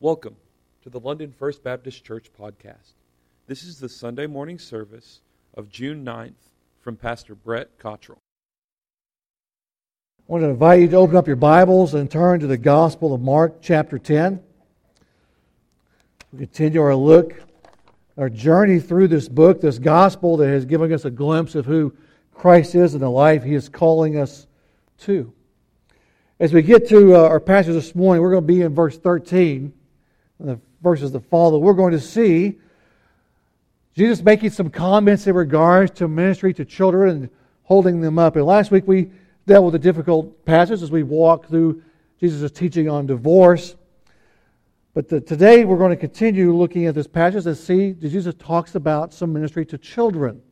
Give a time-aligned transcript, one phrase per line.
[0.00, 0.36] Welcome
[0.82, 2.94] to the London First Baptist Church podcast.
[3.46, 5.20] This is the Sunday morning service
[5.56, 6.32] of June 9th
[6.80, 8.18] from Pastor Brett Cottrell.
[10.18, 13.14] I want to invite you to open up your Bibles and turn to the Gospel
[13.14, 14.42] of Mark, chapter 10.
[16.32, 17.40] We continue our look,
[18.18, 21.94] our journey through this book, this Gospel that has given us a glimpse of who
[22.34, 24.48] Christ is and the life He is calling us
[25.02, 25.32] to.
[26.40, 28.98] As we get to uh, our passage this morning, we're going to be in verse
[28.98, 29.72] 13
[30.40, 32.58] the verses that follow, we're going to see
[33.94, 37.30] Jesus making some comments in regards to ministry to children and
[37.62, 38.36] holding them up.
[38.36, 39.10] And last week we
[39.46, 41.82] dealt with a difficult passage as we walked through
[42.20, 43.76] Jesus' teaching on divorce.
[44.94, 48.74] But the, today we're going to continue looking at this passage and see Jesus talks
[48.74, 50.42] about some ministry to children.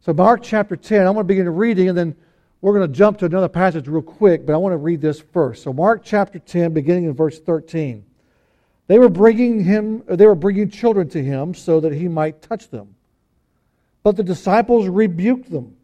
[0.00, 2.16] So, Mark chapter 10, I'm going to begin reading and then
[2.60, 5.20] we're going to jump to another passage real quick, but I want to read this
[5.20, 5.62] first.
[5.62, 8.04] So, Mark chapter 10, beginning in verse 13.
[8.88, 12.70] They were bringing him they were bringing children to him so that he might touch
[12.70, 12.96] them.
[14.02, 15.76] But the disciples rebuked them.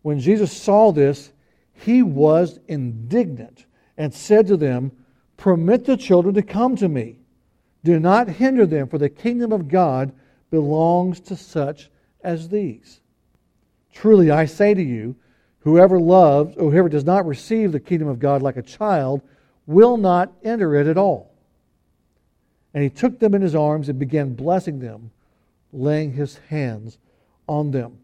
[0.00, 1.32] When Jesus saw this,
[1.72, 4.92] he was indignant and said to them,
[5.36, 7.18] "Permit the children to come to me.
[7.84, 10.12] Do not hinder them, for the kingdom of God
[10.50, 11.90] belongs to such
[12.24, 13.00] as these."
[13.92, 15.14] Truly I say to you,
[15.60, 19.20] whoever loves or whoever does not receive the kingdom of God like a child
[19.66, 21.31] will not enter it at all.
[22.74, 25.10] And he took them in his arms and began blessing them,
[25.72, 26.98] laying his hands
[27.46, 27.98] on them.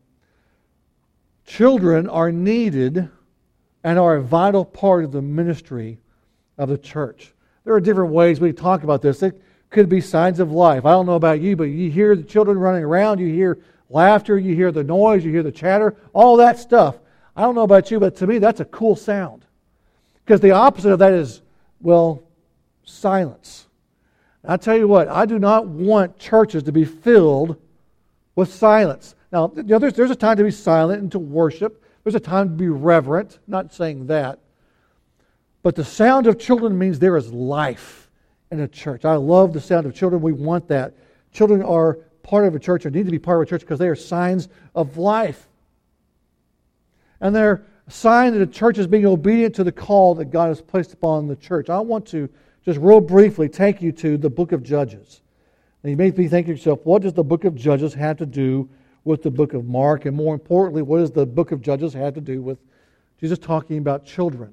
[1.46, 3.08] Children are needed
[3.82, 5.98] and are a vital part of the ministry
[6.58, 7.32] of the church.
[7.64, 9.22] There are different ways we talk about this.
[9.22, 10.84] It could be signs of life.
[10.84, 13.58] I don't know about you, but you hear the children running around, you hear
[13.90, 16.96] laughter, you hear the noise, you hear the chatter, all that stuff.
[17.36, 19.44] I don't know about you, but to me, that's a cool sound.
[20.24, 21.40] Because the opposite of that is,
[21.80, 22.22] well,
[22.84, 23.67] silence.
[24.44, 27.56] I tell you what, I do not want churches to be filled
[28.36, 29.14] with silence.
[29.32, 31.84] Now, you know, there's, there's a time to be silent and to worship.
[32.04, 33.38] There's a time to be reverent.
[33.46, 34.38] Not saying that.
[35.62, 38.08] But the sound of children means there is life
[38.50, 39.04] in a church.
[39.04, 40.22] I love the sound of children.
[40.22, 40.94] We want that.
[41.32, 43.78] Children are part of a church or need to be part of a church because
[43.78, 45.48] they are signs of life.
[47.20, 50.48] And they're a sign that the church is being obedient to the call that God
[50.48, 51.68] has placed upon the church.
[51.68, 52.28] I want to
[52.68, 55.22] just real briefly take you to the book of Judges.
[55.82, 58.26] And you may be thinking to yourself, what does the book of Judges have to
[58.26, 58.68] do
[59.04, 60.04] with the book of Mark?
[60.04, 62.58] And more importantly, what does the book of Judges have to do with
[63.20, 64.52] Jesus talking about children?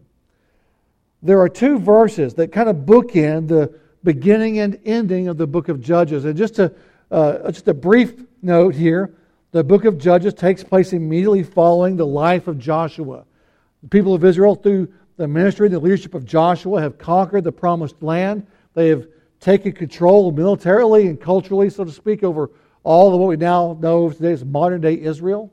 [1.24, 5.68] There are two verses that kind of bookend the beginning and ending of the book
[5.68, 6.24] of Judges.
[6.24, 6.72] And just a,
[7.12, 9.14] uh, just a brief note here
[9.52, 13.26] the book of Judges takes place immediately following the life of Joshua.
[13.84, 14.88] The people of Israel, through
[15.18, 18.46] the ministry and the leadership of Joshua have conquered the promised land.
[18.74, 19.08] They have
[19.40, 22.52] taken control militarily and culturally, so to speak, over
[22.84, 25.52] all of what we now know today as modern day Israel.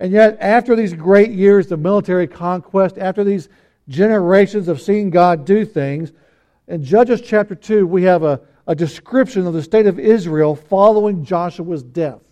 [0.00, 3.48] And yet, after these great years of military conquest, after these
[3.88, 6.12] generations of seeing God do things,
[6.66, 11.24] in Judges chapter 2, we have a, a description of the state of Israel following
[11.24, 12.22] Joshua's death.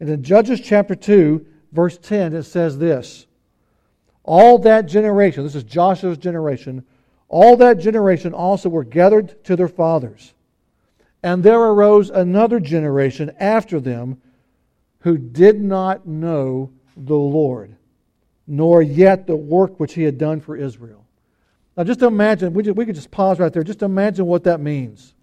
[0.00, 3.26] And in Judges chapter 2, verse 10, it says this
[4.24, 6.84] all that generation, this is Joshua's generation,
[7.28, 10.32] all that generation also were gathered to their fathers.
[11.22, 14.20] And there arose another generation after them
[15.00, 17.76] who did not know the Lord,
[18.46, 21.04] nor yet the work which he had done for Israel.
[21.76, 23.62] Now, just imagine, we, just, we could just pause right there.
[23.62, 25.14] Just imagine what that means.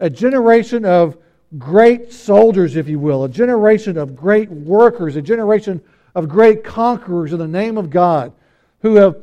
[0.00, 1.16] A generation of
[1.56, 5.80] great soldiers, if you will, a generation of great workers, a generation
[6.16, 8.32] of great conquerors in the name of God
[8.80, 9.18] who have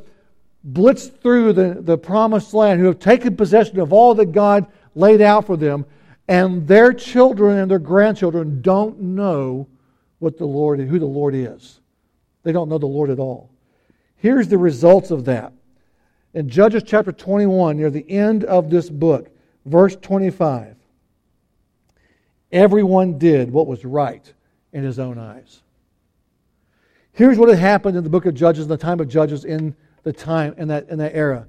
[0.66, 5.20] blitzed through the, the promised land, who have taken possession of all that God laid
[5.20, 5.84] out for them,
[6.28, 9.66] and their children and their grandchildren don't know
[10.20, 11.80] what the Lord who the Lord is.
[12.44, 13.50] They don't know the Lord at all.
[14.16, 15.52] Here's the results of that.
[16.32, 19.30] In Judges chapter 21, near the end of this book,
[19.66, 20.76] verse 25,
[22.52, 24.32] everyone did what was right
[24.72, 25.63] in his own eyes.
[27.14, 29.76] Here's what had happened in the book of Judges, in the time of Judges, in
[30.02, 31.46] the time in that in that era.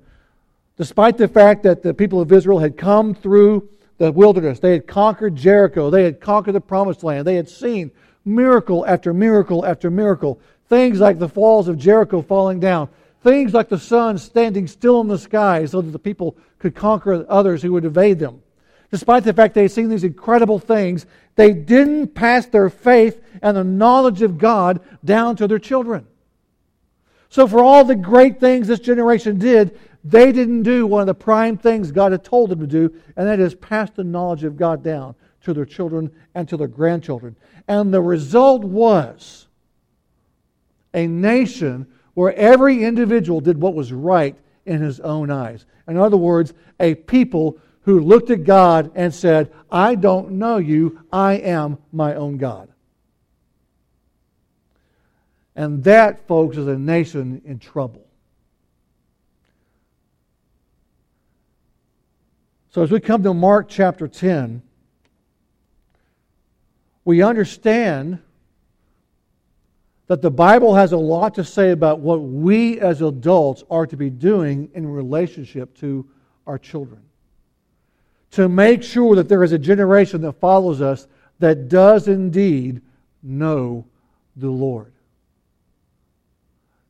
[0.77, 3.67] Despite the fact that the people of Israel had come through
[3.97, 7.89] the wilderness, they had conquered Jericho, they had conquered the promised land, they had seen
[8.25, 10.39] miracle after miracle after miracle.
[10.69, 12.89] Things like the falls of Jericho falling down,
[13.23, 17.25] things like the sun standing still in the sky so that the people could conquer
[17.27, 18.43] others who would evade them.
[18.91, 21.05] Despite the fact they had seen these incredible things,
[21.35, 26.07] they didn't pass their faith and the knowledge of God down to their children.
[27.29, 31.15] So, for all the great things this generation did, they didn't do one of the
[31.15, 34.55] prime things God had told them to do, and that is pass the knowledge of
[34.55, 37.35] God down to their children and to their grandchildren.
[37.67, 39.47] And the result was
[40.93, 44.35] a nation where every individual did what was right
[44.65, 45.65] in his own eyes.
[45.87, 51.01] In other words, a people who looked at God and said, I don't know you,
[51.13, 52.67] I am my own God.
[55.55, 58.07] And that, folks, is a nation in trouble.
[62.71, 64.63] So as we come to Mark chapter 10,
[67.05, 68.17] we understand
[70.07, 73.95] that the Bible has a lot to say about what we as adults are to
[73.95, 76.09] be doing in relationship to
[76.47, 77.03] our children.
[78.35, 81.07] To make sure that there is a generation that follows us
[81.39, 82.81] that does indeed
[83.23, 83.85] know
[84.35, 84.91] the Lord.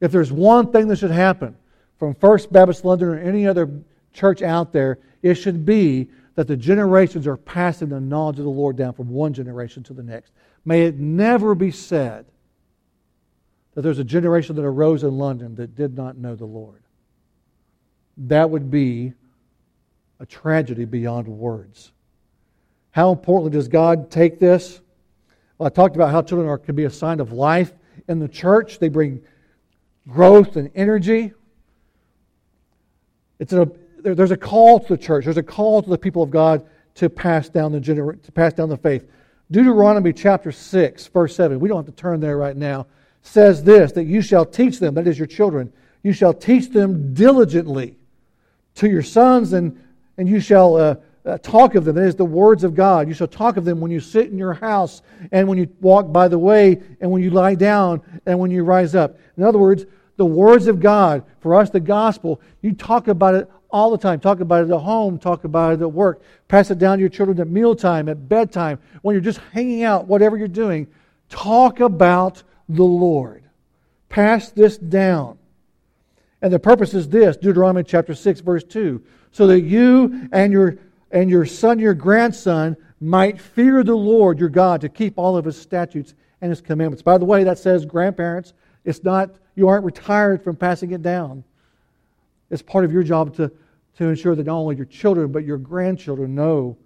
[0.01, 1.55] If there's one thing that should happen
[1.99, 3.69] from First Baptist London or any other
[4.11, 8.49] church out there, it should be that the generations are passing the knowledge of the
[8.49, 10.31] Lord down from one generation to the next.
[10.65, 12.25] May it never be said
[13.75, 16.81] that there's a generation that arose in London that did not know the Lord.
[18.17, 19.13] That would be
[20.19, 21.91] a tragedy beyond words.
[22.91, 24.81] How importantly does God take this?
[25.57, 27.73] Well, I talked about how children are, can be a sign of life
[28.07, 28.79] in the church.
[28.79, 29.21] They bring
[30.07, 31.33] growth and energy.
[33.39, 33.69] It's a,
[33.99, 35.25] there's a call to the church.
[35.25, 36.65] There's a call to the people of God
[36.95, 39.09] to pass down the gener- to pass down the faith.
[39.51, 41.59] Deuteronomy chapter 6, verse 7.
[41.59, 42.87] We don't have to turn there right now
[43.25, 45.73] says this that you shall teach them, that is your children,
[46.03, 47.97] you shall teach them diligently
[48.75, 49.81] to your sons, and,
[50.17, 50.95] and you shall uh,
[51.25, 51.95] uh, talk of them.
[51.95, 53.07] That is the words of God.
[53.07, 55.01] You shall talk of them when you sit in your house,
[55.31, 58.63] and when you walk by the way, and when you lie down, and when you
[58.63, 59.17] rise up.
[59.37, 59.85] In other words,
[60.17, 64.19] the words of God, for us, the gospel, you talk about it all the time.
[64.19, 66.21] Talk about it at home, talk about it at work.
[66.47, 70.07] Pass it down to your children at mealtime, at bedtime, when you're just hanging out,
[70.07, 70.87] whatever you're doing.
[71.29, 73.43] Talk about the Lord.
[74.07, 75.37] Pass this down.
[76.41, 79.03] And the purpose is this Deuteronomy chapter 6, verse 2
[79.35, 80.77] so that you and your,
[81.11, 85.43] and your son, your grandson, might fear the Lord your God to keep all of
[85.43, 87.01] his statutes and his commandments.
[87.01, 88.53] By the way, that says grandparents.
[88.85, 91.43] It's not, you aren't retired from passing it down.
[92.49, 93.51] It's part of your job to,
[93.97, 96.77] to ensure that not only your children, but your grandchildren know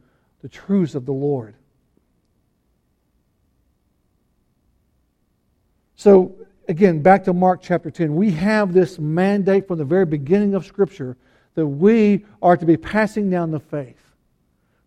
[0.41, 1.53] the truths of the Lord.
[5.97, 6.35] So,
[6.67, 8.15] again, back to Mark chapter 10.
[8.15, 11.15] We have this mandate from the very beginning of Scripture
[11.59, 13.97] that we are to be passing down the faith,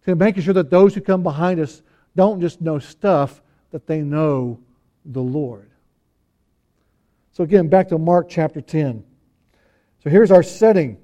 [0.06, 1.82] to making sure that those who come behind us
[2.16, 4.58] don't just know stuff, that they know
[5.04, 5.70] the Lord.
[7.32, 9.04] So, again, back to Mark chapter 10.
[10.02, 10.98] So, here's our setting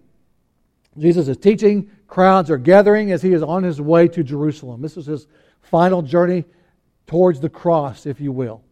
[0.99, 4.81] Jesus is teaching, crowds are gathering as he is on his way to Jerusalem.
[4.81, 5.26] This is his
[5.61, 6.44] final journey
[7.06, 8.62] towards the cross, if you will.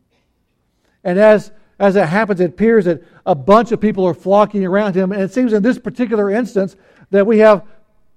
[1.05, 4.95] And as, as it happens, it appears that a bunch of people are flocking around
[4.95, 5.13] him.
[5.13, 6.77] And it seems in this particular instance
[7.11, 7.67] that we have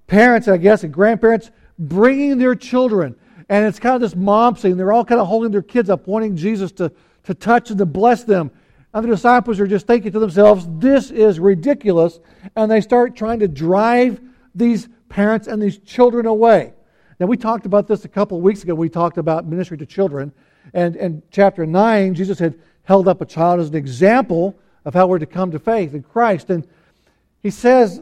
[0.06, 3.16] parents, I guess, and grandparents bringing their children.
[3.48, 4.76] And it's kind of this mom scene.
[4.76, 6.90] They're all kind of holding their kids up, wanting Jesus to,
[7.24, 8.50] to touch and to bless them.
[8.94, 12.18] And the disciples are just thinking to themselves, this is ridiculous.
[12.56, 14.20] And they start trying to drive
[14.54, 16.72] these parents and these children away.
[17.18, 18.74] Now, we talked about this a couple of weeks ago.
[18.74, 20.32] We talked about ministry to children.
[20.72, 25.06] And in chapter 9, Jesus had held up a child as an example of how
[25.06, 26.50] we're to come to faith in Christ.
[26.50, 26.66] And
[27.42, 28.00] he says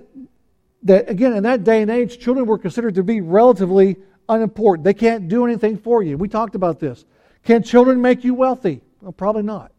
[0.82, 3.96] that, again, in that day and age, children were considered to be relatively
[4.28, 4.84] unimportant.
[4.84, 6.16] They can't do anything for you.
[6.16, 7.04] We talked about this.
[7.44, 8.80] Can children make you wealthy?
[9.00, 9.72] Well, probably not.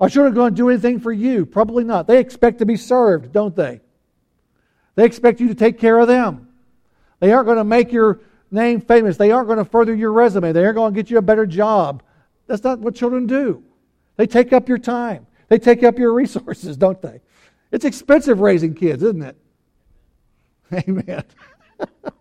[0.00, 1.46] Are children going to do anything for you?
[1.46, 2.06] Probably not.
[2.06, 3.80] They expect to be served, don't they?
[4.94, 6.48] They expect you to take care of them.
[7.20, 9.16] They aren't going to make your name famous.
[9.16, 10.52] They aren't going to further your resume.
[10.52, 12.02] They aren't going to get you a better job.
[12.46, 13.62] That's not what children do.
[14.16, 17.20] They take up your time, they take up your resources, don't they?
[17.72, 19.36] It's expensive raising kids, isn't it?
[20.72, 21.24] Amen.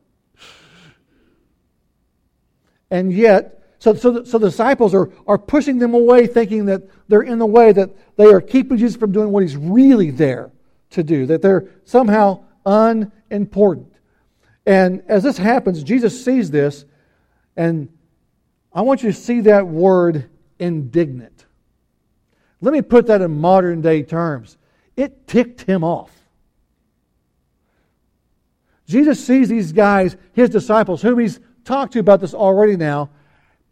[2.92, 6.82] and yet, so, so, the, so the disciples are, are pushing them away, thinking that
[7.08, 10.52] they're in the way, that they are keeping Jesus from doing what he's really there
[10.92, 13.94] to do, that they're somehow unimportant.
[14.66, 16.86] And as this happens, Jesus sees this,
[17.56, 17.90] and
[18.74, 21.35] I want you to see that word indignant.
[22.66, 24.58] Let me put that in modern day terms.
[24.98, 26.10] It ticked him off.
[28.88, 33.12] Jesus sees these guys, his disciples, whom he's talked to about this already now,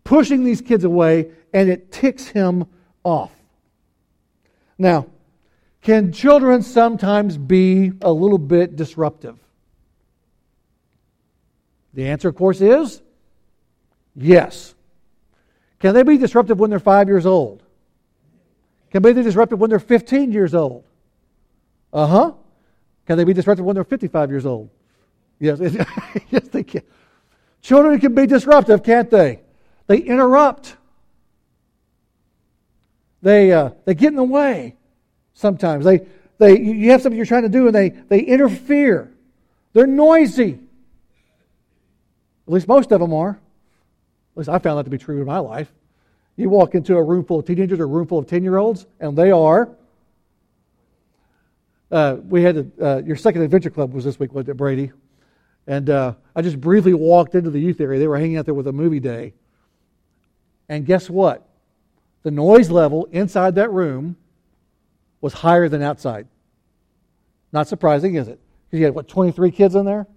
[0.03, 2.65] pushing these kids away, and it ticks him
[3.03, 3.31] off.
[4.77, 5.07] Now,
[5.81, 9.39] Can children sometimes be a little bit disruptive?
[11.95, 13.01] The answer, of course, is
[14.15, 14.75] yes.
[15.79, 17.62] Can they be disruptive when they're five years old?
[18.93, 20.83] Can they be disruptive when they're 15 years old?
[21.91, 22.31] Uh huh.
[23.07, 24.69] Can they be disruptive when they're 55 years old?
[25.39, 25.59] Yes,
[26.29, 26.83] yes, they can.
[27.63, 29.41] Children can be disruptive, can't they?
[29.87, 30.77] They interrupt.
[33.23, 34.75] They, uh, they get in the way
[35.33, 35.85] sometimes.
[35.85, 36.05] They,
[36.37, 39.11] they, you have something you're trying to do and they, they interfere.
[39.73, 40.59] They're noisy.
[42.47, 43.31] At least most of them are.
[43.31, 45.73] At least I found that to be true in my life.
[46.35, 48.57] You walk into a room full of teenagers or a room full of 10 year
[48.57, 49.69] olds, and they are.
[51.91, 54.91] Uh, we had a, uh, your second adventure club was this week, wasn't it, Brady?
[55.67, 57.99] And uh, I just briefly walked into the youth area.
[57.99, 59.33] They were hanging out there with a movie day.
[60.67, 61.47] And guess what?
[62.23, 64.15] The noise level inside that room
[65.21, 66.27] was higher than outside.
[67.51, 68.39] Not surprising, is it?
[68.65, 70.07] Because you had, what, 23 kids in there?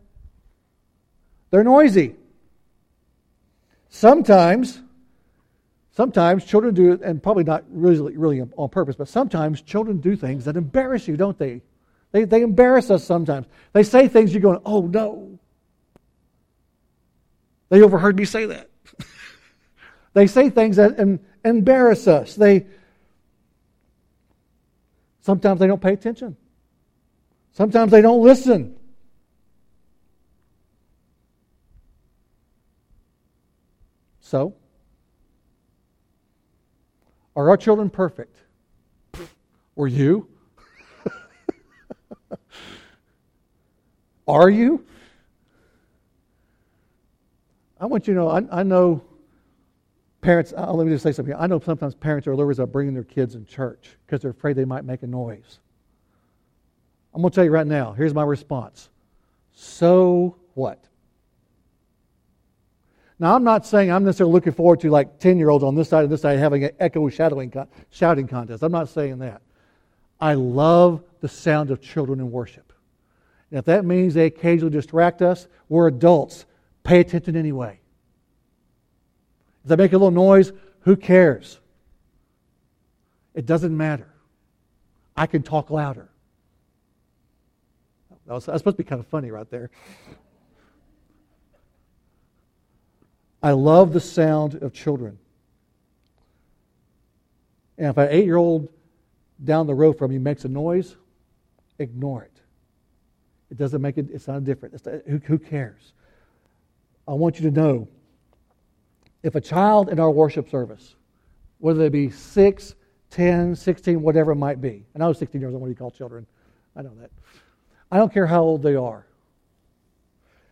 [1.50, 2.16] They're noisy.
[3.90, 4.80] Sometimes,
[5.96, 10.44] sometimes children do and probably not really, really on purpose, but sometimes children do things
[10.44, 11.62] that embarrass you, don't they?
[12.12, 13.46] They, they embarrass us sometimes.
[13.72, 15.38] They say things you're going, oh no.
[17.70, 18.68] They overheard me say that.
[20.12, 22.34] they say things that em- embarrass us.
[22.34, 22.66] They
[25.22, 26.36] sometimes they don't pay attention.
[27.52, 28.76] Sometimes they don't listen.
[34.20, 34.54] So,
[37.36, 38.36] are our children perfect?
[39.76, 40.26] Were you?
[44.26, 44.84] are you?
[47.78, 49.02] I want you to know, I, I know
[50.22, 51.34] parents, uh, let me just say something.
[51.38, 54.56] I know sometimes parents are nervous about bringing their kids in church because they're afraid
[54.56, 55.60] they might make a noise.
[57.14, 58.88] I'm going to tell you right now, here's my response.
[59.52, 60.82] So what?
[63.18, 65.88] Now, I'm not saying I'm necessarily looking forward to like 10 year olds on this
[65.88, 67.52] side and this side having an echo shadowing,
[67.90, 68.62] shouting contest.
[68.62, 69.40] I'm not saying that.
[70.20, 72.72] I love the sound of children in worship.
[73.50, 76.46] And if that means they occasionally distract us, we're adults.
[76.82, 77.80] Pay attention anyway.
[79.64, 81.58] If they make a little noise, who cares?
[83.34, 84.08] It doesn't matter.
[85.16, 86.08] I can talk louder.
[88.26, 89.70] That was, that was supposed to be kind of funny right there.
[93.42, 95.18] I love the sound of children.
[97.78, 98.68] And if an eight year old
[99.44, 100.96] down the road from you makes a noise,
[101.78, 102.32] ignore it.
[103.50, 104.74] It doesn't make it, it's not different.
[104.74, 105.92] It's not, who, who cares?
[107.06, 107.88] I want you to know
[109.22, 110.94] if a child in our worship service,
[111.58, 112.74] whether they be 6,
[113.10, 115.76] 10, 16, whatever it might be, and I was 16 years old, what do you
[115.76, 116.26] call children?
[116.74, 117.10] I know that.
[117.90, 119.06] I don't care how old they are.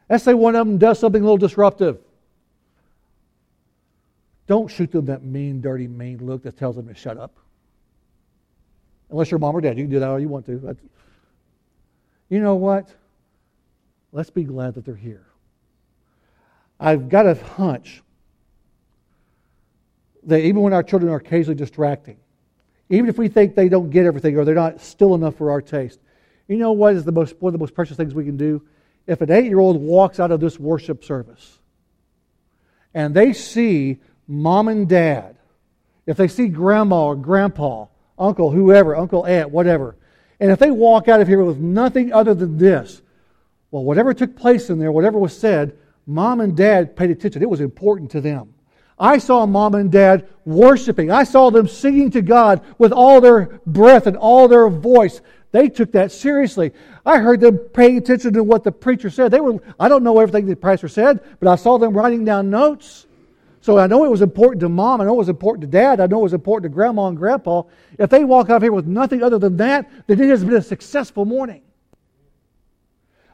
[0.09, 1.99] Let's say one of them does something a little disruptive.
[4.47, 7.37] Don't shoot them that mean, dirty, mean look that tells them to shut up.
[9.11, 10.57] Unless you're mom or dad, you can do that all you want to.
[10.57, 10.77] But
[12.29, 12.89] you know what?
[14.13, 15.27] Let's be glad that they're here.
[16.79, 18.03] I've got a hunch
[20.25, 22.17] that even when our children are occasionally distracting,
[22.89, 25.63] even if we think they don't get everything or they're not still enough for our
[25.63, 26.01] taste,
[26.49, 28.63] you know what is the most, one of the most precious things we can do?
[29.07, 31.59] If an eight year old walks out of this worship service
[32.93, 35.37] and they see mom and dad,
[36.07, 37.87] if they see grandma or grandpa,
[38.19, 39.97] uncle, whoever, uncle, aunt, whatever,
[40.41, 43.03] and if they walk out of here with nothing other than this,
[43.71, 45.77] well, whatever took place in there, whatever was said,
[46.07, 47.43] mom and dad paid attention.
[47.43, 48.55] It was important to them.
[48.99, 51.11] I saw mom and dad worshiping.
[51.11, 55.21] I saw them singing to God with all their breath and all their voice.
[55.51, 56.73] They took that seriously.
[57.05, 59.31] I heard them paying attention to what the preacher said.
[59.31, 62.51] They were, I don't know everything the pastor said, but I saw them writing down
[62.51, 63.07] notes.
[63.65, 65.01] So I know it was important to mom.
[65.01, 65.99] I know it was important to dad.
[65.99, 67.63] I know it was important to grandma and grandpa.
[67.99, 70.57] If they walk out of here with nothing other than that, then it has been
[70.57, 71.63] a successful morning.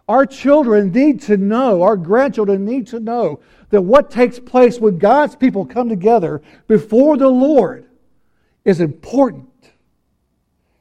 [0.09, 4.99] Our children need to know, our grandchildren need to know that what takes place when
[4.99, 7.87] God's people come together before the Lord
[8.65, 9.49] is important.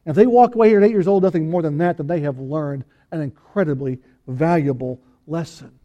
[0.06, 2.06] And if they walk away here at eight years old, nothing more than that, then
[2.06, 5.79] they have learned an incredibly valuable lesson.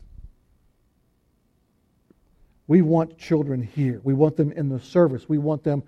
[2.67, 4.01] We want children here.
[4.05, 5.29] We want them in the service.
[5.29, 5.83] We want them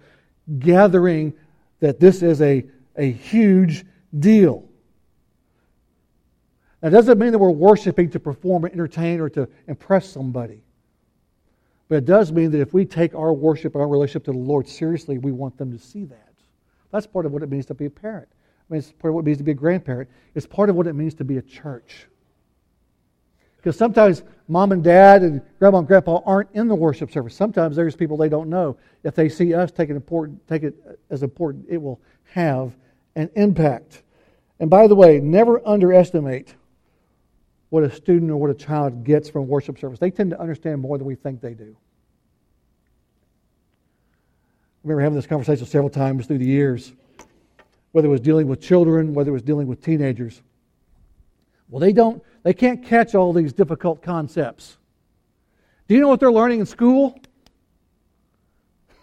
[0.59, 1.33] gathering
[1.80, 2.64] that this is a,
[2.97, 3.85] a huge
[4.18, 4.68] deal.
[6.80, 10.62] That doesn't mean that we're worshiping to perform or entertain or to impress somebody.
[11.88, 14.38] But it does mean that if we take our worship and our relationship to the
[14.38, 16.33] Lord seriously, we want them to see that.
[16.90, 18.28] That's part of what it means to be a parent.
[18.30, 20.11] I mean, it's part of what it means to be a grandparent.
[20.35, 22.06] It's part of what it means to be a church.
[23.67, 27.35] Because sometimes mom and dad and grandma and grandpa aren't in the worship service.
[27.35, 28.77] Sometimes there's people they don't know.
[29.03, 30.77] If they see us take it, important, take it
[31.11, 32.77] as important, it will have
[33.17, 34.05] an impact.
[34.61, 36.55] And by the way, never underestimate
[37.71, 39.99] what a student or what a child gets from worship service.
[39.99, 41.77] They tend to understand more than we think they do.
[44.85, 46.93] I remember having this conversation several times through the years,
[47.91, 50.41] whether it was dealing with children, whether it was dealing with teenagers.
[51.69, 54.77] Well, they don't, they can't catch all these difficult concepts.
[55.89, 57.19] Do you know what they're learning in school?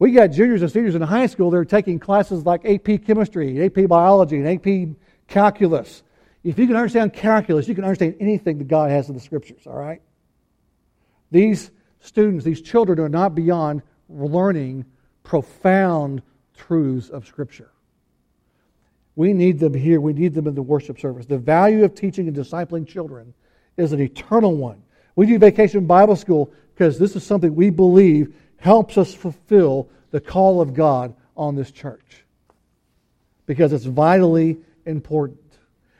[0.00, 3.64] We got juniors and seniors in high school that are taking classes like AP chemistry,
[3.64, 4.96] AP biology, and AP
[5.28, 6.02] calculus.
[6.42, 9.66] If you can understand calculus, you can understand anything that God has in the scriptures,
[9.66, 10.02] all right?
[11.30, 14.84] These students, these children are not beyond learning
[15.22, 16.22] profound
[16.56, 17.70] truths of Scripture.
[19.16, 20.00] We need them here.
[20.00, 21.26] We need them in the worship service.
[21.26, 23.34] The value of teaching and discipling children
[23.76, 24.82] is an eternal one.
[25.16, 30.20] We do vacation Bible school because this is something we believe helps us fulfill the
[30.20, 32.24] call of God on this church.
[33.46, 35.38] Because it's vitally important.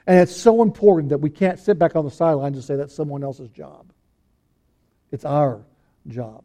[0.07, 2.95] And it's so important that we can't sit back on the sidelines and say that's
[2.95, 3.87] someone else's job.
[5.13, 5.63] It's our
[6.09, 6.43] job.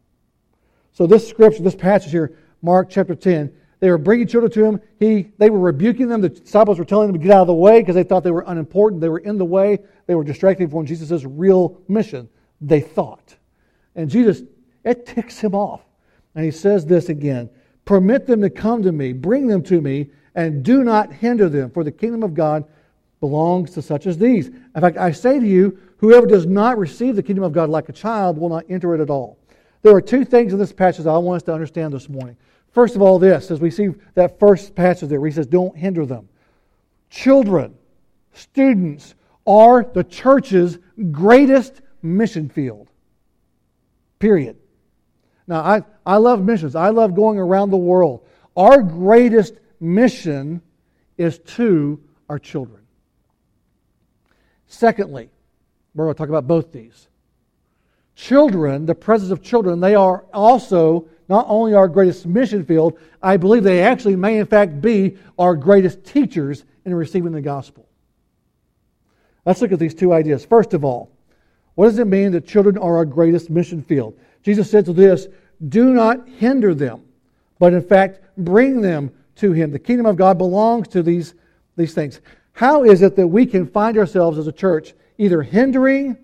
[0.92, 4.80] So this scripture, this passage here, Mark chapter 10, they were bringing children to him.
[4.98, 6.20] He, they were rebuking them.
[6.20, 8.30] The disciples were telling them to get out of the way because they thought they
[8.30, 9.00] were unimportant.
[9.00, 9.78] They were in the way.
[10.06, 12.28] They were distracting from Jesus' real mission,
[12.60, 13.36] they thought.
[13.96, 14.42] And Jesus,
[14.84, 15.82] it ticks him off.
[16.34, 17.50] And he says this again
[17.86, 21.70] Permit them to come to me, bring them to me, and do not hinder them,
[21.70, 22.64] for the kingdom of God
[23.20, 24.48] belongs to such as these.
[24.48, 27.88] In fact, I say to you, whoever does not receive the kingdom of God like
[27.88, 29.38] a child will not enter it at all.
[29.82, 32.36] There are two things in this passage I want us to understand this morning.
[32.72, 35.76] First of all, this, as we see that first passage there where he says, Don't
[35.76, 36.28] hinder them.
[37.10, 37.74] Children,
[38.32, 39.14] students,
[39.46, 40.78] are the church's
[41.10, 42.90] greatest mission field.
[44.18, 44.56] Period.
[45.46, 46.76] Now, I, I love missions.
[46.76, 48.24] I love going around the world.
[48.56, 50.62] Our greatest mission
[51.18, 52.82] is to our children.
[54.68, 55.30] Secondly,
[55.94, 57.08] we're going to talk about both these.
[58.14, 63.36] Children, the presence of children, they are also not only our greatest mission field, I
[63.36, 67.88] believe they actually may, in fact, be our greatest teachers in receiving the gospel.
[69.46, 70.44] Let's look at these two ideas.
[70.44, 71.12] First of all,
[71.76, 74.18] what does it mean that children are our greatest mission field?
[74.42, 75.28] Jesus said to this,
[75.68, 77.04] Do not hinder them,
[77.60, 79.70] but in fact, bring them to Him.
[79.70, 81.34] The kingdom of God belongs to these,
[81.76, 82.20] these things.
[82.54, 86.16] How is it that we can find ourselves as a church either hindering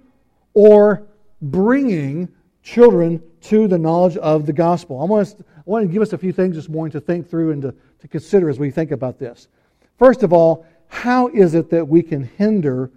[0.52, 1.06] or
[1.40, 2.28] bringing
[2.64, 5.00] children to the knowledge of the gospel.
[5.00, 7.28] I want, to, I want to give us a few things this morning to think
[7.28, 9.48] through and to, to consider as we think about this.
[9.98, 12.90] First of all, how is it that we can hinder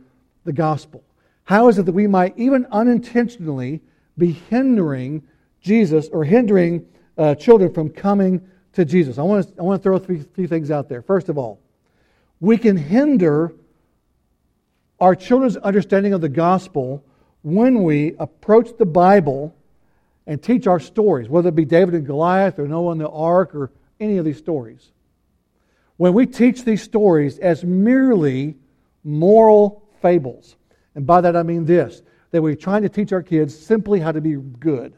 [0.46, 1.04] the gospel?
[1.44, 3.82] How is it that we might, even unintentionally,
[4.18, 5.24] be hindering
[5.62, 6.86] Jesus or hindering
[7.18, 9.18] uh, children from coming to Jesus?
[9.18, 11.02] I want to, I want to throw few, few things out there.
[11.02, 11.60] First of all,
[12.40, 13.54] we can hinder
[15.00, 17.04] our children's understanding of the gospel
[17.42, 19.56] when we approach the Bible
[20.30, 23.56] and teach our stories, whether it be David and Goliath or Noah and the ark
[23.56, 24.92] or any of these stories.
[25.98, 28.56] When we teach these stories as merely
[29.04, 30.56] moral fables,
[30.94, 34.12] and by that I mean this that we're trying to teach our kids simply how
[34.12, 34.94] to be good.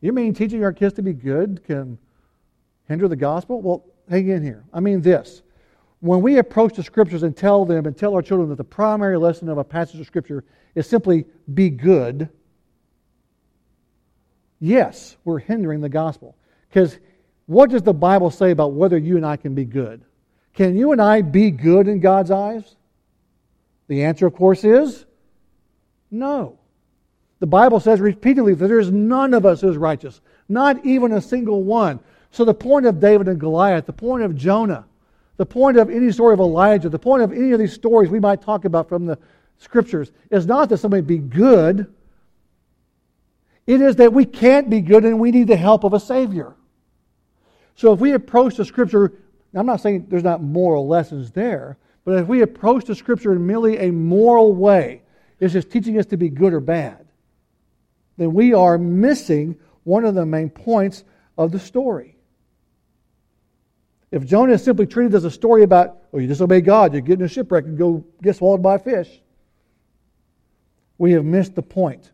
[0.00, 1.98] You mean teaching our kids to be good can
[2.88, 3.62] hinder the gospel?
[3.62, 4.64] Well, hang in here.
[4.72, 5.42] I mean this.
[6.00, 9.18] When we approach the scriptures and tell them and tell our children that the primary
[9.18, 10.42] lesson of a passage of scripture
[10.74, 12.28] is simply be good,
[14.66, 16.36] yes, we're hindering the gospel.
[16.68, 16.98] Because
[17.46, 20.02] what does the Bible say about whether you and I can be good?
[20.54, 22.76] Can you and I be good in God's eyes?
[23.88, 25.04] The answer, of course, is
[26.10, 26.58] no.
[27.38, 31.12] The Bible says repeatedly that there is none of us who is righteous, not even
[31.12, 32.00] a single one.
[32.30, 34.86] So, the point of David and Goliath, the point of Jonah,
[35.36, 38.20] the point of any story of Elijah, the point of any of these stories we
[38.20, 39.18] might talk about from the
[39.58, 41.92] scriptures is not that somebody be good,
[43.66, 46.54] it is that we can't be good and we need the help of a Savior.
[47.74, 49.12] So if we approach the Scripture,
[49.54, 53.46] I'm not saying there's not moral lessons there, but if we approach the Scripture in
[53.46, 55.02] merely a moral way,
[55.40, 57.06] it's just teaching us to be good or bad,
[58.16, 61.04] then we are missing one of the main points
[61.36, 62.16] of the story.
[64.10, 67.18] If Jonah is simply treated as a story about, oh, you disobey God, you get
[67.18, 69.20] in a shipwreck and go get swallowed by a fish,
[70.96, 72.10] we have missed the point.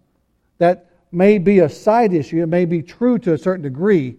[0.59, 4.17] That may be a side issue, it may be true to a certain degree,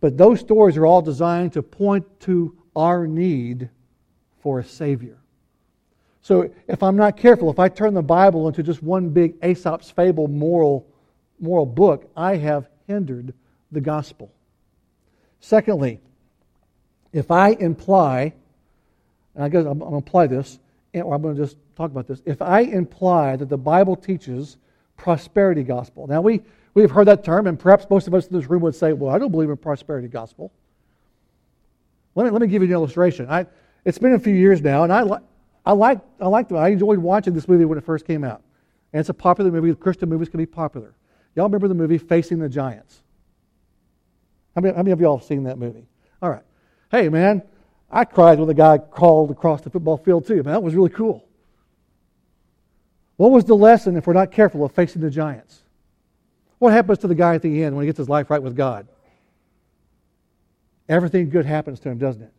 [0.00, 3.70] But those stories are all designed to point to our need
[4.40, 5.18] for a Savior.
[6.20, 9.90] So if I'm not careful, if I turn the Bible into just one big Aesop's
[9.90, 10.86] fable moral,
[11.40, 13.32] moral book, I have hindered
[13.72, 14.32] the gospel.
[15.40, 16.00] Secondly,
[17.12, 18.34] if I imply,
[19.34, 20.58] and I guess I'm, going to apply this,
[20.94, 22.22] or I'm going to just talk about this.
[22.26, 24.56] If I imply that the Bible teaches
[24.96, 26.42] prosperity gospel, now we
[26.74, 29.14] we've heard that term, and perhaps most of us in this room would say, "Well,
[29.14, 30.52] I don't believe in prosperity gospel."
[32.14, 33.28] Let me let me give you an illustration.
[33.28, 33.46] I,
[33.84, 35.22] it's been a few years now, and I like
[35.64, 38.42] I like I like I enjoyed watching this movie when it first came out,
[38.92, 39.74] and it's a popular movie.
[39.74, 40.94] Christian movies can be popular.
[41.34, 43.02] Y'all remember the movie Facing the Giants?
[44.54, 45.86] How many, how many of y'all have seen that movie?
[46.22, 46.42] All right.
[46.90, 47.42] Hey, man,
[47.90, 50.36] I cried when the guy crawled across the football field, too.
[50.36, 51.25] Man, that was really cool.
[53.16, 55.62] What was the lesson, if we're not careful, of facing the giants?
[56.58, 58.56] What happens to the guy at the end when he gets his life right with
[58.56, 58.88] God?
[60.88, 62.32] Everything good happens to him, doesn't it?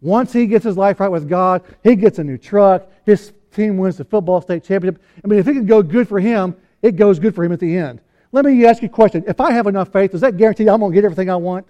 [0.00, 3.76] Once he gets his life right with God, he gets a new truck, his team
[3.76, 5.02] wins the football state championship.
[5.24, 7.60] I mean, if it can go good for him, it goes good for him at
[7.60, 8.00] the end.
[8.32, 9.24] Let me ask you a question.
[9.28, 11.66] If I have enough faith, does that guarantee I'm going to get everything I want?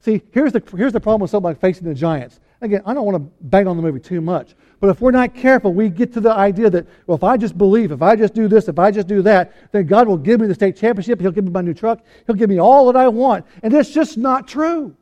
[0.00, 2.40] See, here's the, here's the problem with something like facing the giants.
[2.60, 5.34] Again, I don't want to bang on the movie too much, but if we're not
[5.34, 8.32] careful, we get to the idea that, well, if I just believe, if I just
[8.32, 11.20] do this, if I just do that, then God will give me the state championship,
[11.20, 13.44] He'll give me my new truck, He'll give me all that I want.
[13.62, 14.94] And it's just not true.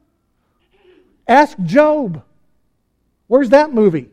[1.28, 2.22] Ask Job.
[3.26, 4.08] Where's that movie?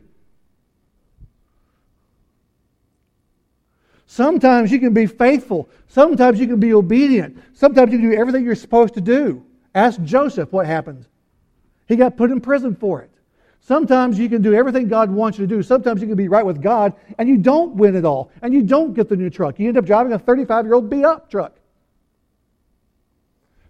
[4.06, 5.68] Sometimes you can be faithful.
[5.88, 7.42] Sometimes you can be obedient.
[7.54, 9.44] Sometimes you can do everything you're supposed to do.
[9.74, 11.06] Ask Joseph what happened.
[11.88, 13.10] He got put in prison for it.
[13.66, 15.62] Sometimes you can do everything God wants you to do.
[15.62, 18.60] Sometimes you can be right with God and you don't win it all and you
[18.62, 19.58] don't get the new truck.
[19.58, 21.56] You end up driving a 35 year old beat up truck.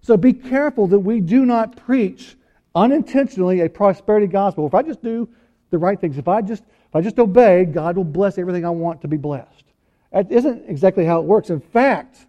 [0.02, 2.36] So be careful that we do not preach
[2.74, 4.66] unintentionally a prosperity gospel.
[4.66, 5.28] If I just do
[5.70, 8.70] the right things, if I just if I just obey, God will bless everything I
[8.70, 9.64] want to be blessed.
[10.10, 11.50] That isn't exactly how it works.
[11.50, 12.26] In fact,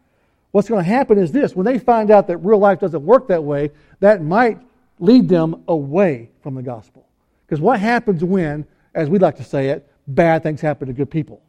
[0.51, 3.27] what's going to happen is this when they find out that real life doesn't work
[3.29, 4.59] that way, that might
[4.99, 7.04] lead them away from the gospel.
[7.45, 11.11] Because what happens when, as we like to say it, bad things happen to good
[11.11, 11.41] people?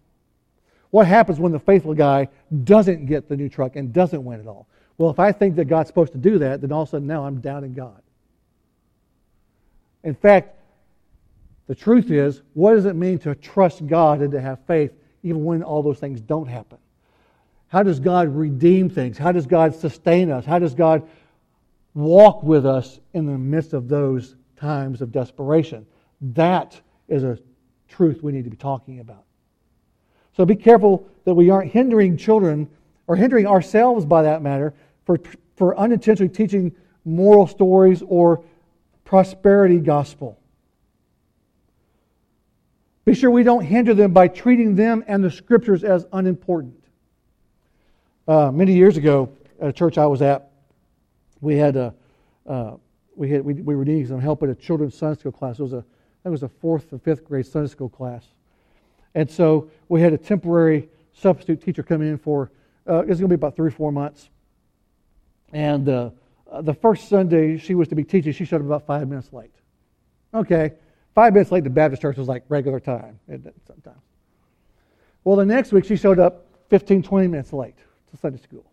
[0.91, 2.29] What happens when the faithful guy
[2.65, 4.67] doesn't get the new truck and doesn't win it all?
[4.99, 7.07] Well, if I think that God's supposed to do that, then all of a sudden
[7.07, 8.01] now I'm doubting God.
[10.05, 10.55] In fact,
[11.67, 15.45] the truth is, what does it mean to trust God and to have faith even
[15.45, 16.79] when all those things don't happen?
[17.69, 19.19] How does God redeem things?
[19.19, 20.45] How does God sustain us?
[20.45, 21.07] How does God
[21.95, 25.87] walk with us in the midst of those times of desperation?
[26.21, 27.38] That is a
[27.88, 29.25] truth we need to be talking about.
[30.37, 32.69] So be careful that we aren't hindering children
[33.07, 35.19] or hindering ourselves by that matter for,
[35.57, 38.45] for unintentionally teaching moral stories or
[39.05, 40.38] prosperity gospel.
[43.05, 46.83] Be sure we don't hinder them by treating them and the scriptures as unimportant.
[48.27, 50.51] Uh, many years ago, at a church I was at,
[51.40, 51.95] we had a
[52.47, 52.73] uh,
[53.16, 55.59] we had we, we were needing some help at a children's Sunday school class.
[55.59, 55.85] It was a
[56.24, 58.24] it was a fourth or fifth grade Sunday school class,
[59.14, 62.50] and so we had a temporary substitute teacher come in for
[62.88, 64.29] uh, it was going to be about three or four months.
[65.52, 66.11] And uh,
[66.61, 69.55] the first Sunday she was to be teaching, she showed up about five minutes late.
[70.35, 70.72] Okay,
[71.14, 73.18] five minutes late to Baptist church was like regular time
[73.66, 74.02] sometimes.
[75.24, 77.76] Well, the next week she showed up 15, 20 minutes late
[78.11, 78.64] to Sunday school.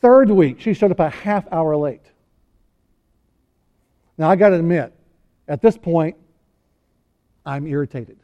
[0.00, 2.00] Third week, she showed up a half hour late.
[4.20, 4.92] Now, I got to admit,
[5.48, 6.14] at this point,
[7.46, 8.18] I'm irritated.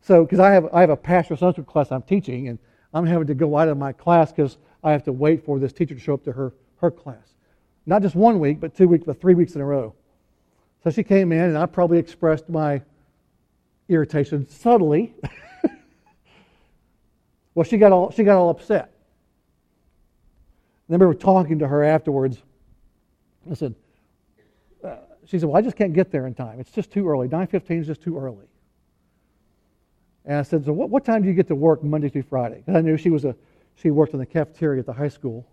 [0.00, 2.58] So, because I have, I have a pastoral Sunday class I'm teaching, and
[2.94, 5.74] I'm having to go out of my class because I have to wait for this
[5.74, 7.34] teacher to show up to her, her class.
[7.84, 9.94] Not just one week, but two weeks, but three weeks in a row.
[10.82, 12.80] So she came in, and I probably expressed my
[13.90, 15.14] irritation subtly.
[17.54, 18.94] well, she got all, she got all upset.
[20.88, 22.38] I remember talking to her afterwards.
[23.50, 23.74] I said,
[25.26, 26.58] she said, well, I just can't get there in time.
[26.60, 27.28] It's just too early.
[27.28, 28.46] 9.15 is just too early.
[30.24, 32.56] And I said, so what, what time do you get to work Monday through Friday?
[32.56, 33.34] Because I knew she was a,
[33.76, 35.46] she worked in the cafeteria at the high school.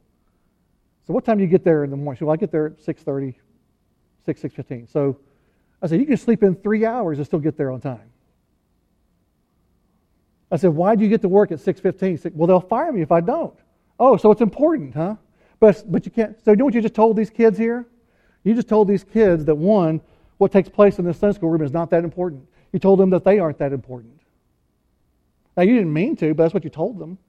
[1.08, 2.17] So what time do you get there in the morning?
[2.17, 3.36] She said, well, I get there at 6.30,
[4.25, 4.91] 6, 6.15.
[4.91, 5.17] So
[5.82, 8.12] I said, you can sleep in three hours and still get there on time.
[10.51, 12.19] I said, why do you get to work at 6.15?
[12.19, 13.58] Said, well, they'll fire me if I don't.
[13.99, 15.15] Oh, so it's important, huh?
[15.60, 16.43] But, but you can't.
[16.43, 17.86] So, you know what you just told these kids here?
[18.49, 20.01] You just told these kids that one,
[20.39, 22.47] what takes place in the Sunday school room is not that important.
[22.71, 24.19] You told them that they aren't that important.
[25.55, 27.19] Now, you didn't mean to, but that's what you told them.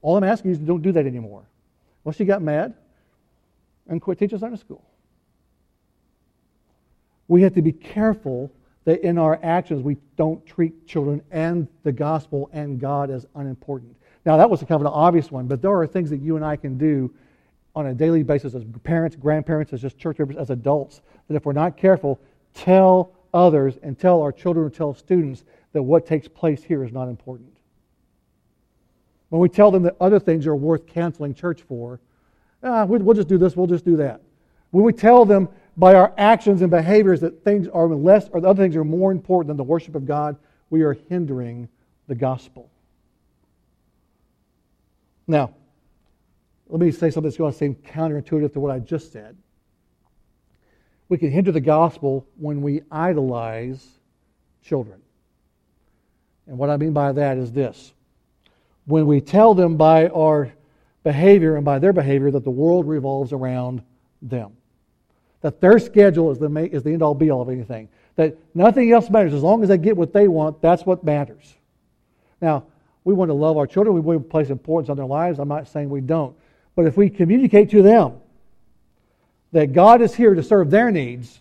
[0.00, 1.42] All I'm asking you is don't do that anymore.
[2.04, 2.74] Well, she got mad.
[3.88, 4.84] and quit teaching Sunday school.
[7.26, 8.52] We have to be careful
[8.84, 13.96] that in our actions we don't treat children and the gospel and God as unimportant.
[14.24, 16.36] Now, that was a kind of an obvious one, but there are things that you
[16.36, 17.12] and I can do
[17.74, 21.44] on a daily basis as parents, grandparents, as just church members, as adults, that if
[21.44, 22.20] we're not careful,
[22.54, 27.08] tell others and tell our children tell students that what takes place here is not
[27.08, 27.56] important.
[29.28, 32.00] When we tell them that other things are worth canceling church for,
[32.62, 34.20] ah, we'll just do this, we'll just do that.
[34.72, 38.48] When we tell them by our actions and behaviors that things are less or the
[38.48, 40.36] other things are more important than the worship of God,
[40.68, 41.68] we are hindering
[42.08, 42.68] the gospel.
[45.28, 45.54] Now,
[46.70, 49.36] let me say something that's going to seem counterintuitive to what I just said.
[51.08, 53.84] We can hinder the gospel when we idolize
[54.62, 55.00] children.
[56.46, 57.92] And what I mean by that is this
[58.86, 60.52] when we tell them by our
[61.02, 63.82] behavior and by their behavior that the world revolves around
[64.22, 64.52] them,
[65.40, 68.92] that their schedule is the, is the end all be all of anything, that nothing
[68.92, 69.34] else matters.
[69.34, 71.54] As long as they get what they want, that's what matters.
[72.40, 72.64] Now,
[73.04, 75.38] we want to love our children, we want to place importance on their lives.
[75.38, 76.36] I'm not saying we don't.
[76.80, 78.14] But if we communicate to them
[79.52, 81.38] that God is here to serve their needs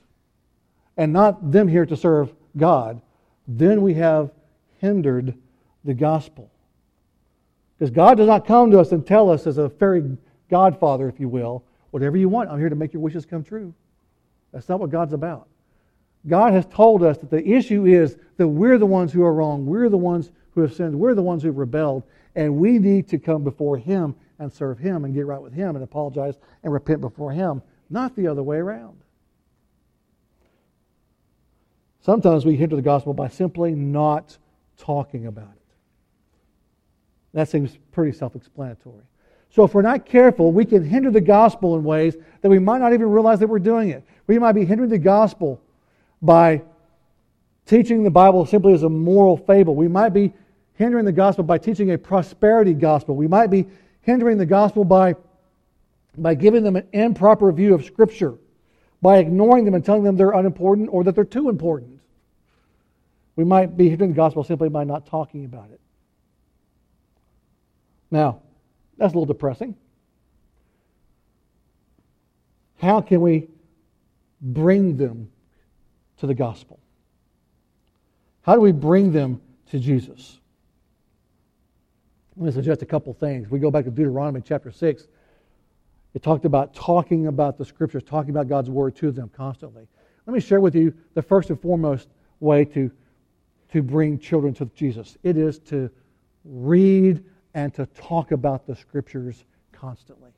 [0.97, 3.01] and not them here to serve God,
[3.47, 4.31] then we have
[4.79, 5.33] hindered
[5.85, 6.51] the gospel.
[7.77, 10.17] Because God does not come to us and tell us as a fairy
[10.49, 13.73] godfather, if you will, whatever you want, I'm here to make your wishes come true.
[14.51, 15.47] That's not what God's about.
[16.27, 19.65] God has told us that the issue is that we're the ones who are wrong.
[19.65, 20.99] We're the ones who have sinned.
[20.99, 22.03] We're the ones who have rebelled.
[22.35, 25.75] And we need to come before Him and serve Him and get right with Him
[25.75, 28.97] and apologize and repent before Him, not the other way around.
[32.01, 34.37] Sometimes we hinder the gospel by simply not
[34.77, 35.59] talking about it.
[37.33, 39.03] That seems pretty self explanatory.
[39.51, 42.79] So, if we're not careful, we can hinder the gospel in ways that we might
[42.79, 44.03] not even realize that we're doing it.
[44.27, 45.61] We might be hindering the gospel
[46.21, 46.61] by
[47.65, 49.75] teaching the Bible simply as a moral fable.
[49.75, 50.33] We might be
[50.75, 53.15] hindering the gospel by teaching a prosperity gospel.
[53.15, 53.67] We might be
[54.09, 55.15] hindering the gospel by,
[56.17, 58.35] by giving them an improper view of Scripture,
[59.01, 61.99] by ignoring them and telling them they're unimportant or that they're too important.
[63.35, 65.79] We might be hindering the gospel simply by not talking about it.
[68.11, 68.41] Now,
[68.97, 69.75] that's a little depressing.
[72.79, 73.47] How can we
[74.41, 75.29] bring them
[76.17, 76.79] to the gospel?
[78.41, 80.39] How do we bring them to Jesus?
[82.39, 83.49] Let me suggest a couple things.
[83.49, 85.07] We go back to Deuteronomy chapter 6.
[86.13, 89.85] It talked about talking about the scriptures, talking about God's word to them constantly.
[90.25, 92.07] Let me share with you the first and foremost
[92.39, 92.89] way to,
[93.73, 95.17] to bring children to Jesus.
[95.21, 95.91] It is to
[96.45, 97.25] read
[97.55, 100.31] and to talk about the scriptures constantly.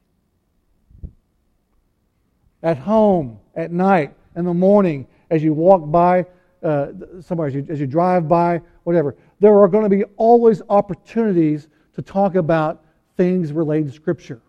[2.63, 6.25] At home, at night, in the morning, as you walk by
[6.63, 10.63] uh, somewhere, as you, as you drive by, whatever, there are going to be always
[10.67, 12.83] opportunities to talk about
[13.17, 14.41] things related to Scripture.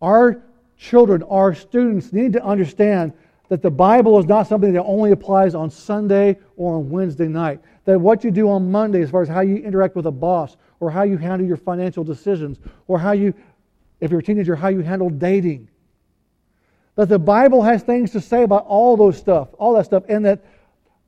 [0.00, 0.42] Our
[0.76, 3.12] children, our students need to understand
[3.48, 7.60] that the Bible is not something that only applies on Sunday or on Wednesday night.
[7.84, 10.56] That what you do on Monday, as far as how you interact with a boss,
[10.78, 13.34] or how you handle your financial decisions, or how you,
[14.00, 15.68] if you're a teenager, how you handle dating.
[16.94, 20.24] That the Bible has things to say about all those stuff, all that stuff, and
[20.24, 20.44] that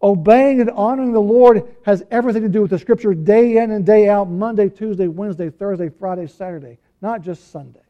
[0.03, 3.87] obeying and honoring the Lord has everything to do with the Scripture day in and
[3.87, 7.81] day out, Monday, Tuesday, Wednesday, Thursday, Friday, Saturday, not just Sunday.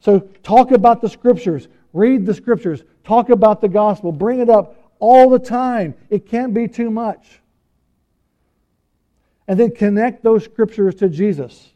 [0.00, 4.76] So talk about the Scriptures, read the Scriptures, talk about the gospel, bring it up
[4.98, 5.94] all the time.
[6.10, 7.40] It can't be too much
[9.48, 11.70] and then connect those scriptures to Jesus.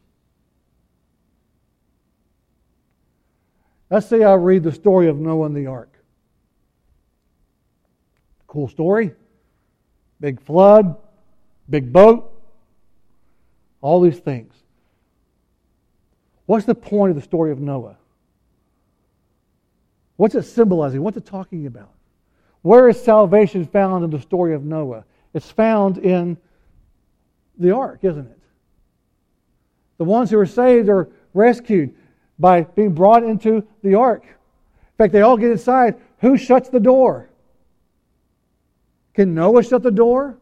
[3.89, 5.90] Let's say I read the story of Noah and the ark.
[8.51, 9.13] Cool story.
[10.19, 10.97] Big flood,
[11.69, 12.33] big boat,
[13.79, 14.53] all these things.
[16.47, 17.95] What's the point of the story of Noah?
[20.17, 21.01] What's it symbolizing?
[21.01, 21.91] What's it talking about?
[22.61, 25.05] Where is salvation found in the story of Noah?
[25.33, 26.37] It's found in
[27.57, 28.39] the ark, isn't it?
[29.97, 31.95] The ones who are saved are rescued
[32.37, 34.23] by being brought into the ark.
[34.25, 35.95] In fact, they all get inside.
[36.19, 37.29] Who shuts the door?
[39.13, 40.37] Can Noah shut the door?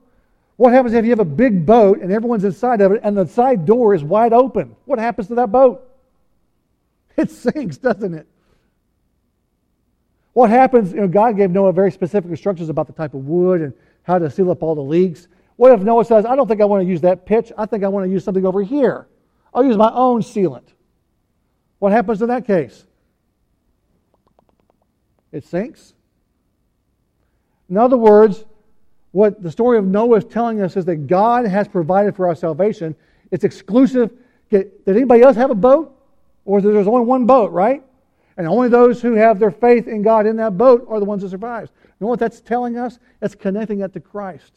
[0.58, 3.26] What happens if you have a big boat and everyone's inside of it and the
[3.26, 4.76] side door is wide open?
[4.86, 5.86] What happens to that boat?
[7.18, 8.28] It sinks, doesn't it?
[10.32, 10.94] What happens?
[10.94, 14.20] You know, God gave Noah very specific instructions about the type of wood and how
[14.20, 15.28] to seal up all the leaks.
[15.58, 17.52] What if Noah says, I don't think I want to use that pitch.
[17.58, 19.08] I think I want to use something over here.
[19.54, 20.68] I'll use my own sealant.
[21.80, 22.86] What happens in that case?
[25.32, 25.94] it sinks.
[27.70, 28.44] In other words,
[29.12, 32.36] what the story of Noah is telling us is that God has provided for our
[32.36, 32.96] salvation.
[33.32, 34.12] It's exclusive.
[34.50, 35.96] Did anybody else have a boat?
[36.46, 37.84] Or there's only one boat, right?
[38.38, 41.22] And only those who have their faith in God in that boat are the ones
[41.24, 41.70] that survive.
[41.84, 42.98] You know what that's telling us?
[43.22, 44.54] It's connecting that to Christ.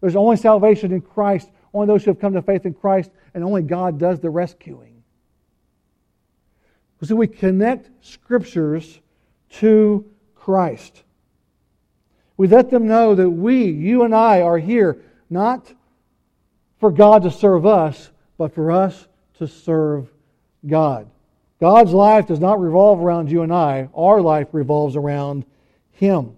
[0.00, 3.44] There's only salvation in Christ, only those who have come to faith in Christ, and
[3.44, 5.02] only God does the rescuing.
[7.02, 9.00] So we connect scriptures
[9.50, 11.03] to Christ.
[12.36, 15.72] We let them know that we, you and I, are here not
[16.80, 19.06] for God to serve us, but for us
[19.38, 20.10] to serve
[20.66, 21.08] God.
[21.60, 25.44] God's life does not revolve around you and I, our life revolves around
[25.92, 26.36] Him.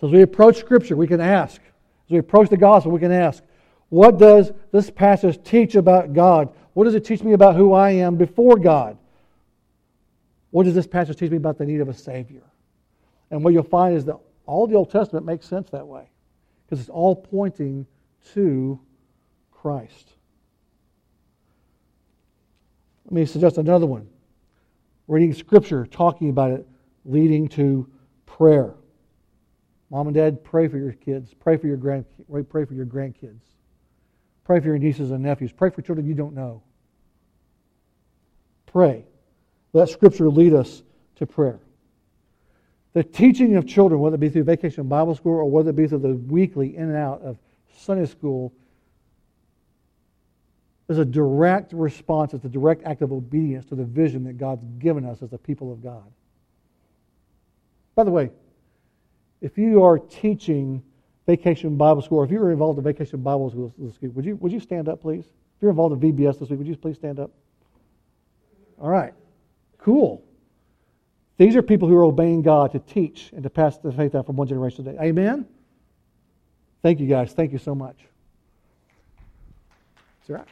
[0.00, 1.60] So as we approach Scripture, we can ask.
[1.60, 3.42] As we approach the gospel, we can ask,
[3.88, 6.54] what does this passage teach about God?
[6.74, 8.96] What does it teach me about who I am before God?
[10.50, 12.47] What does this passage teach me about the need of a Savior?
[13.30, 16.08] And what you'll find is that all the Old Testament makes sense that way
[16.64, 17.86] because it's all pointing
[18.32, 18.80] to
[19.52, 20.12] Christ.
[23.04, 24.08] Let me suggest another one.
[25.06, 26.66] Reading Scripture, talking about it,
[27.04, 27.88] leading to
[28.26, 28.74] prayer.
[29.90, 31.32] Mom and Dad, pray for your kids.
[31.32, 32.04] Pray for your grand,
[32.50, 33.40] pray for your grandkids.
[34.44, 35.52] Pray for your nieces and nephews.
[35.52, 36.62] Pray for children you don't know.
[38.66, 39.04] Pray.
[39.72, 40.82] Let Scripture lead us
[41.16, 41.60] to prayer.
[42.94, 45.86] The teaching of children, whether it be through vacation Bible school or whether it be
[45.86, 47.36] through the weekly in and out of
[47.76, 48.52] Sunday school,
[50.88, 54.64] is a direct response, it's a direct act of obedience to the vision that God's
[54.78, 56.04] given us as the people of God.
[57.94, 58.30] By the way,
[59.40, 60.82] if you are teaching
[61.26, 64.24] Vacation Bible School, or if you were involved in Vacation Bible School this week, would
[64.24, 65.24] you, would you stand up, please?
[65.26, 67.30] If you're involved in VBS this week, would you please stand up?
[68.80, 69.12] All right.
[69.76, 70.22] Cool.
[71.38, 74.26] These are people who are obeying God to teach and to pass the faith out
[74.26, 75.04] from one generation to the next.
[75.04, 75.46] Amen?
[76.82, 77.32] Thank you, guys.
[77.32, 77.96] Thank you so much.
[80.18, 80.48] That's right.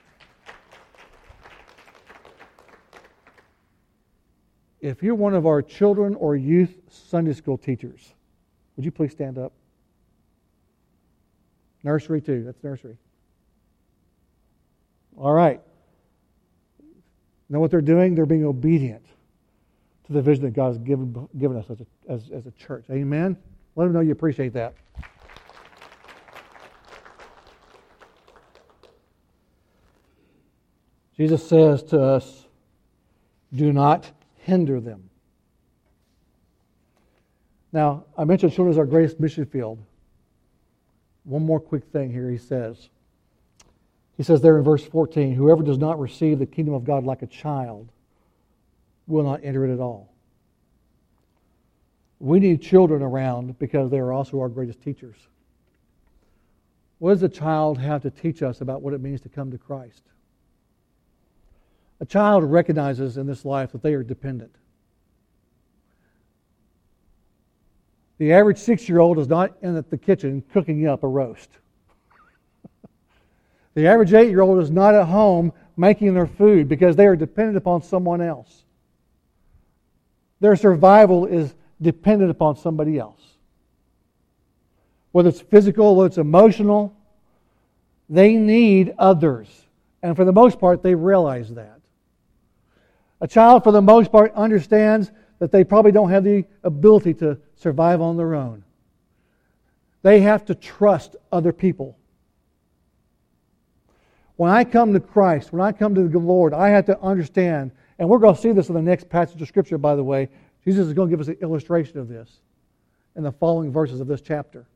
[4.81, 8.14] If you're one of our children or youth Sunday school teachers,
[8.77, 9.53] would you please stand up?
[11.83, 12.44] Nursery, too.
[12.44, 12.96] That's nursery.
[15.16, 15.61] All right.
[17.49, 18.14] Know what they're doing?
[18.14, 19.05] They're being obedient
[20.07, 22.85] to the vision that God has given, given us as a, as, as a church.
[22.90, 23.37] Amen?
[23.75, 24.75] Let them know you appreciate that.
[31.16, 32.47] Jesus says to us,
[33.55, 35.09] do not hinder them.
[37.73, 39.83] Now, I mentioned children as our greatest mission field.
[41.25, 42.88] One more quick thing here, he says.
[44.16, 47.23] He says there in verse 14, whoever does not receive the kingdom of God like
[47.23, 47.90] a child
[49.07, 50.12] will not enter it at all.
[52.19, 55.16] We need children around because they are also our greatest teachers.
[56.99, 59.59] What does a child have to teach us about what it means to come to
[59.59, 60.03] Christ?
[62.01, 64.55] A child recognizes in this life that they are dependent.
[68.19, 71.51] The average six year old is not in the kitchen cooking up a roast.
[73.75, 77.16] the average eight year old is not at home making their food because they are
[77.16, 78.64] dependent upon someone else.
[80.40, 83.22] Their survival is dependent upon somebody else.
[85.12, 86.94] Whether it's physical, whether it's emotional,
[88.09, 89.49] they need others.
[90.03, 91.81] And for the most part, they realize that.
[93.20, 97.38] A child, for the most part, understands that they probably don't have the ability to
[97.57, 98.62] survive on their own.
[100.03, 101.96] They have to trust other people.
[104.37, 107.72] When I come to Christ, when I come to the Lord, I have to understand,
[107.99, 110.29] and we're going to see this in the next passage of Scripture, by the way.
[110.65, 112.31] Jesus is going to give us an illustration of this
[113.15, 114.67] in the following verses of this chapter.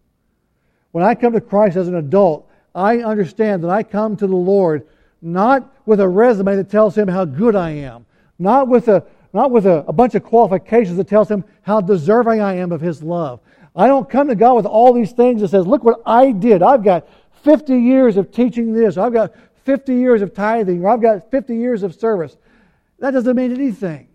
[0.92, 4.36] When I come to Christ as an adult, I understand that I come to the
[4.36, 4.86] Lord
[5.22, 8.06] not with a resume that tells him how good I am,
[8.38, 12.40] not with a not with a, a, bunch of qualifications that tells him how deserving
[12.40, 13.38] I am of his love.
[13.76, 16.62] I don't come to God with all these things that says, look what I did.
[16.62, 17.06] I've got
[17.42, 18.96] 50 years of teaching this.
[18.96, 19.32] I've got
[19.64, 20.84] 50 years of tithing.
[20.84, 22.36] Or I've got 50 years of service.
[23.00, 24.08] That doesn't mean anything.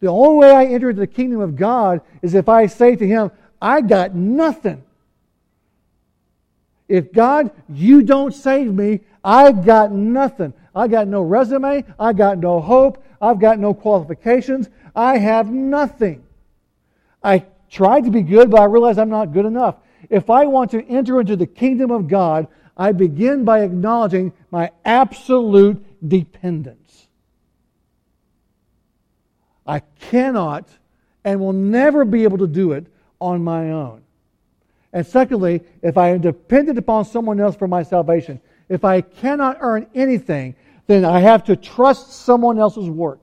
[0.00, 3.06] The only way I enter into the kingdom of God is if I say to
[3.06, 3.30] him,
[3.60, 4.82] I got nothing.
[6.88, 10.52] If God, you don't save me, I've got nothing.
[10.74, 11.84] I got no resume.
[11.98, 13.02] I got no hope.
[13.20, 14.68] I've got no qualifications.
[14.96, 16.24] I have nothing.
[17.22, 19.76] I tried to be good, but I realize I'm not good enough.
[20.10, 24.70] If I want to enter into the kingdom of God, I begin by acknowledging my
[24.84, 26.81] absolute dependence.
[29.66, 30.68] I cannot
[31.24, 32.86] and will never be able to do it
[33.20, 34.02] on my own.
[34.92, 39.58] And secondly, if I am dependent upon someone else for my salvation, if I cannot
[39.60, 40.54] earn anything,
[40.86, 43.20] then I have to trust someone else's work.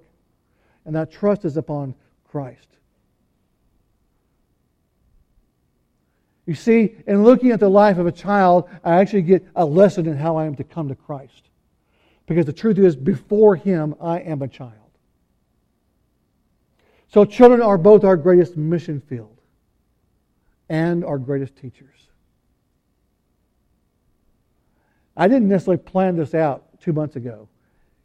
[0.86, 1.94] And that trust is upon
[2.32, 2.68] Christ.
[6.46, 10.08] You see, in looking at the life of a child, I actually get a lesson
[10.08, 11.50] in how I am to come to Christ.
[12.26, 14.74] Because the truth is, before Him, I am a child.
[17.10, 19.36] So, children are both our greatest mission field
[20.70, 22.08] and our greatest teachers.
[25.18, 27.50] I didn't necessarily plan this out two months ago.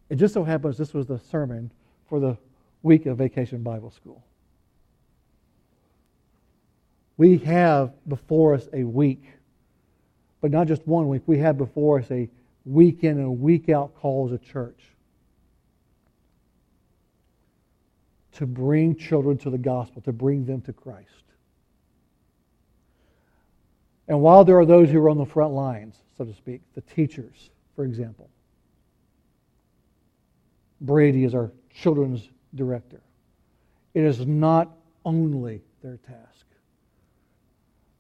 [0.09, 1.71] It just so happens this was the sermon
[2.09, 2.39] for the
[2.83, 4.25] week of Vacation Bible School.
[7.19, 9.25] We have before us a week,
[10.41, 11.23] but not just one week.
[11.27, 12.29] We have before us a
[12.65, 14.81] week in and a week out call as a church
[18.35, 21.09] to bring children to the gospel, to bring them to Christ.
[24.09, 26.83] And while there are those who are on the front lines, so to speak, the
[26.83, 28.29] teachers, for example,
[30.81, 33.01] Brady is our children's director.
[33.95, 36.47] It is not only their task.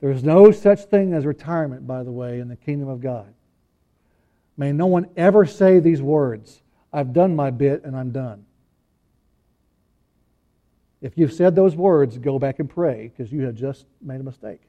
[0.00, 3.32] There is no such thing as retirement, by the way, in the kingdom of God.
[4.56, 6.60] May no one ever say these words
[6.92, 8.44] I've done my bit and I'm done.
[11.04, 14.24] If you've said those words, go back and pray because you have just made a
[14.24, 14.62] mistake.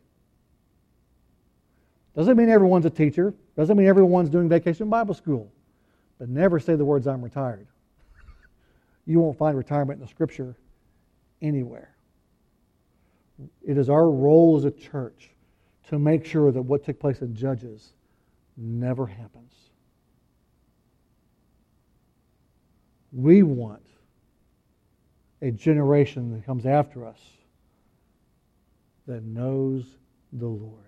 [2.14, 5.50] Doesn't mean everyone's a teacher, doesn't mean everyone's doing vacation Bible school,
[6.20, 7.68] but never say the words I'm retired.
[9.08, 10.56] You won't find retirement in the scripture
[11.40, 11.96] anywhere.
[13.64, 15.30] It is our role as a church
[15.90, 17.94] to make sure that what took place in Judges
[18.58, 19.54] never happens.
[23.14, 23.86] We want
[25.42, 27.20] a generation that comes after us
[29.08, 29.86] that knows
[30.34, 30.85] the Lord.